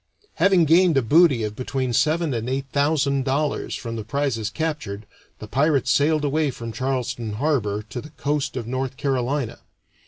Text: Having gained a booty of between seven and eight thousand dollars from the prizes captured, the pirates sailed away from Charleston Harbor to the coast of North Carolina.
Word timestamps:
Having 0.37 0.65
gained 0.65 0.97
a 0.97 1.03
booty 1.03 1.43
of 1.43 1.55
between 1.55 1.93
seven 1.93 2.33
and 2.33 2.49
eight 2.49 2.65
thousand 2.73 3.23
dollars 3.23 3.75
from 3.75 3.97
the 3.97 4.03
prizes 4.03 4.49
captured, 4.49 5.05
the 5.37 5.47
pirates 5.47 5.91
sailed 5.91 6.25
away 6.25 6.49
from 6.49 6.71
Charleston 6.73 7.33
Harbor 7.33 7.83
to 7.83 8.01
the 8.01 8.09
coast 8.09 8.57
of 8.57 8.65
North 8.65 8.97
Carolina. 8.97 9.59